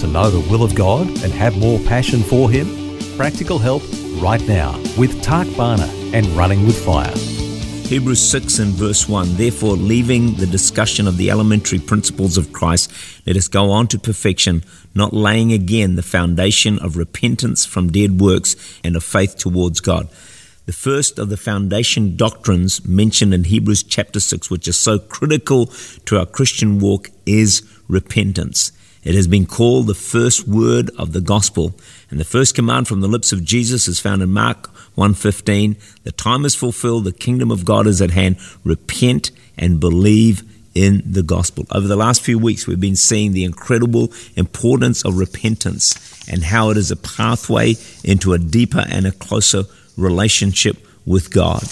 [0.00, 2.66] To know the will of God and have more passion for Him?
[3.16, 3.82] Practical help
[4.20, 7.14] right now with Tak Bhana and Running with Fire.
[7.88, 12.92] Hebrews 6 and verse 1 Therefore, leaving the discussion of the elementary principles of Christ,
[13.26, 18.20] let us go on to perfection, not laying again the foundation of repentance from dead
[18.20, 18.54] works
[18.84, 20.08] and of faith towards God.
[20.66, 25.66] The first of the foundation doctrines mentioned in Hebrews chapter 6, which is so critical
[26.06, 28.72] to our Christian walk, is repentance.
[29.06, 31.76] It has been called the first word of the gospel,
[32.10, 35.76] and the first command from the lips of Jesus is found in Mark 1:15.
[36.02, 38.34] The time is fulfilled, the kingdom of God is at hand.
[38.64, 40.42] Repent and believe
[40.74, 41.66] in the gospel.
[41.70, 45.94] Over the last few weeks, we've been seeing the incredible importance of repentance
[46.26, 51.62] and how it is a pathway into a deeper and a closer relationship with God.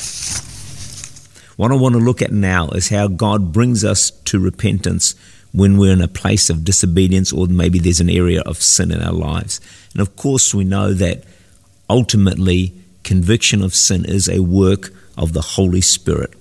[1.56, 5.16] What I want to look at now is how God brings us to repentance
[5.54, 9.00] when we're in a place of disobedience or maybe there's an area of sin in
[9.00, 9.60] our lives.
[9.92, 11.22] And of course, we know that
[11.88, 12.74] ultimately
[13.04, 16.32] conviction of sin is a work of the Holy Spirit.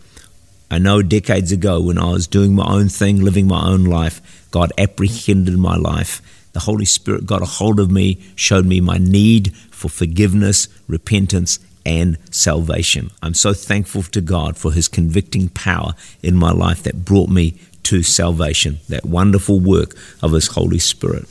[0.71, 4.49] I know decades ago when I was doing my own thing, living my own life,
[4.49, 6.19] God apprehended my life.
[6.53, 11.59] The Holy Spirit got a hold of me, showed me my need for forgiveness, repentance,
[11.85, 13.11] and salvation.
[13.21, 17.59] I'm so thankful to God for His convicting power in my life that brought me
[17.83, 21.25] to salvation, that wonderful work of His Holy Spirit.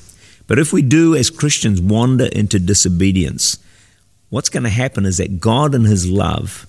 [0.46, 3.58] But if we do, as Christians, wander into disobedience,
[4.30, 6.66] what's going to happen is that God, in His love,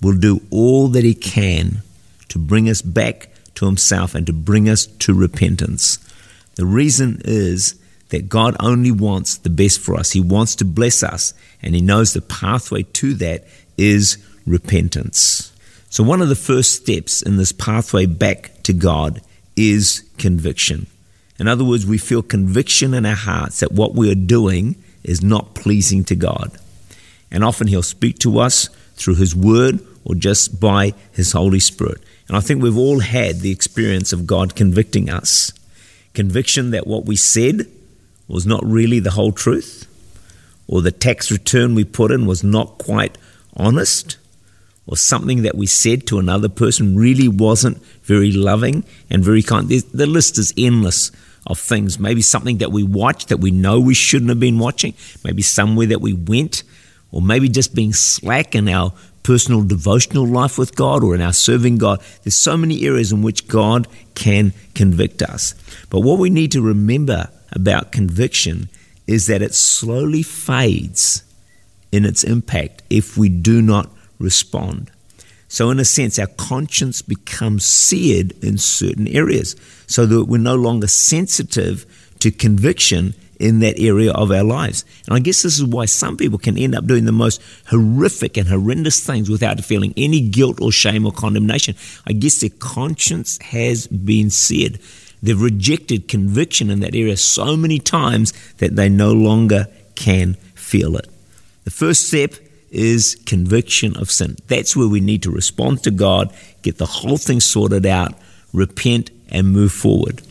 [0.00, 1.82] will do all that He can
[2.28, 5.98] to bring us back to Himself and to bring us to repentance.
[6.56, 7.78] The reason is
[8.10, 10.10] that God only wants the best for us.
[10.10, 13.46] He wants to bless us, and He knows the pathway to that
[13.78, 15.52] is repentance.
[15.88, 19.20] So, one of the first steps in this pathway back to God
[19.56, 20.86] is conviction.
[21.38, 25.22] In other words, we feel conviction in our hearts that what we are doing is
[25.22, 26.56] not pleasing to God.
[27.30, 32.02] And often He'll speak to us through His Word or just by His Holy Spirit.
[32.28, 35.52] And I think we've all had the experience of God convicting us.
[36.14, 37.66] Conviction that what we said
[38.28, 39.88] was not really the whole truth,
[40.66, 43.18] or the tax return we put in was not quite
[43.56, 44.16] honest,
[44.86, 49.68] or something that we said to another person really wasn't very loving and very kind.
[49.68, 51.12] The list is endless
[51.46, 51.98] of things.
[51.98, 54.94] Maybe something that we watched that we know we shouldn't have been watching,
[55.24, 56.62] maybe somewhere that we went,
[57.10, 61.32] or maybe just being slack in our personal devotional life with God or in our
[61.32, 62.00] serving God.
[62.24, 65.54] There's so many areas in which God can convict us.
[65.90, 68.68] But what we need to remember about conviction
[69.06, 71.22] is that it slowly fades
[71.92, 73.90] in its impact if we do not
[74.22, 74.90] respond.
[75.48, 79.54] So, in a sense, our conscience becomes seared in certain areas
[79.86, 81.84] so that we're no longer sensitive
[82.20, 84.84] to conviction in that area of our lives.
[85.06, 88.36] And I guess this is why some people can end up doing the most horrific
[88.36, 91.74] and horrendous things without feeling any guilt or shame or condemnation.
[92.06, 94.78] I guess their conscience has been seared.
[95.22, 99.66] They've rejected conviction in that area so many times that they no longer
[99.96, 101.08] can feel it.
[101.64, 102.34] The first step
[102.72, 104.36] is conviction of sin.
[104.48, 108.14] That's where we need to respond to God, get the whole thing sorted out,
[108.52, 110.22] repent, and move forward.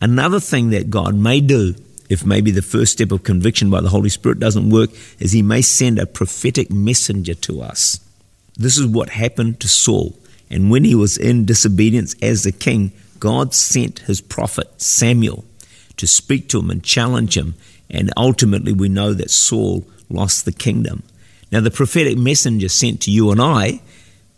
[0.00, 1.74] Another thing that God may do,
[2.08, 5.42] if maybe the first step of conviction by the Holy Spirit doesn't work, is He
[5.42, 8.00] may send a prophetic messenger to us.
[8.56, 10.16] This is what happened to Saul.
[10.50, 15.44] And when he was in disobedience as the king, God sent his prophet Samuel
[15.96, 17.54] to speak to him and challenge him.
[17.88, 21.02] And ultimately, we know that Saul lost the kingdom.
[21.52, 23.80] Now, the prophetic messenger sent to you and I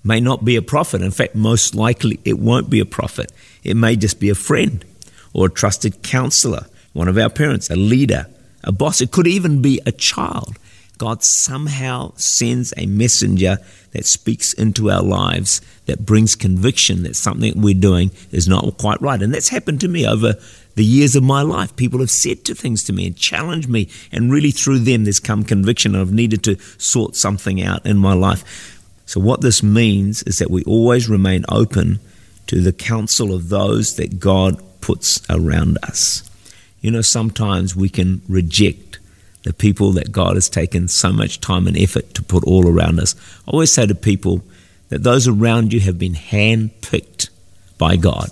[0.05, 1.03] may not be a prophet.
[1.03, 3.31] In fact, most likely it won't be a prophet.
[3.63, 4.85] It may just be a friend
[5.33, 8.27] or a trusted counselor, one of our parents, a leader,
[8.65, 9.01] a boss.
[9.01, 10.59] It could even be a child.
[11.03, 13.59] God somehow sends a messenger
[13.91, 19.03] that speaks into our lives, that brings conviction that something we're doing is not quite
[19.03, 19.21] right.
[19.21, 20.35] And that's happened to me over
[20.77, 21.75] the years of my life.
[21.75, 25.19] People have said to things to me and challenged me, and really through them there's
[25.19, 25.97] come conviction.
[25.97, 28.79] I've needed to sort something out in my life.
[29.05, 31.99] So, what this means is that we always remain open
[32.47, 36.31] to the counsel of those that God puts around us.
[36.81, 39.01] You know, sometimes we can reject
[39.45, 43.01] the people that God has taken so much time and effort to put all around
[43.01, 43.15] us.
[43.47, 44.43] I always say to people
[44.89, 47.31] that those around you have been handpicked
[47.79, 48.31] by God.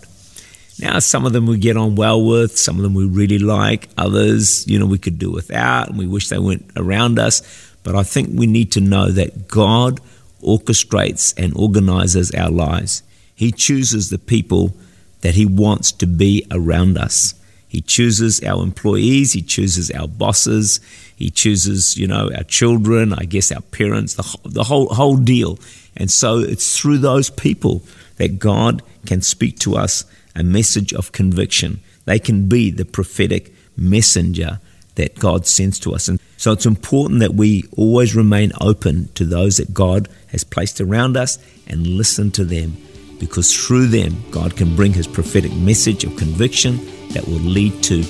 [0.79, 3.89] Now, some of them we get on well with, some of them we really like,
[3.99, 7.43] others, you know, we could do without, and we wish they weren't around us.
[7.83, 10.01] But I think we need to know that God
[10.43, 13.03] orchestrates and organizes our lives.
[13.35, 14.75] He chooses the people
[15.21, 17.35] that He wants to be around us.
[17.71, 20.81] He chooses our employees, He chooses our bosses,
[21.15, 25.57] He chooses, you know, our children, I guess our parents, the, the whole, whole deal.
[25.97, 27.85] And so it's through those people
[28.17, 31.79] that God can speak to us a message of conviction.
[32.07, 34.59] They can be the prophetic messenger
[34.97, 36.09] that God sends to us.
[36.09, 40.81] And so it's important that we always remain open to those that God has placed
[40.81, 41.39] around us
[41.69, 42.77] and listen to them
[43.21, 48.03] because through them, God can bring his prophetic message of conviction that will lead to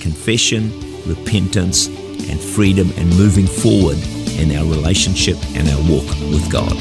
[0.00, 0.70] confession,
[1.06, 1.88] repentance,
[2.28, 3.98] and freedom and moving forward
[4.38, 6.76] in our relationship and our walk with God.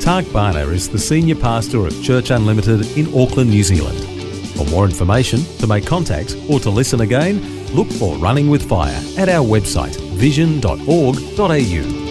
[0.00, 3.98] Tak Bhana is the Senior Pastor of Church Unlimited in Auckland, New Zealand.
[4.56, 7.40] For more information, to make contact, or to listen again,
[7.74, 12.07] look for Running with Fire at our website vision.org.au.